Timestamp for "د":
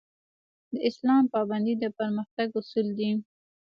0.71-0.73, 1.79-1.85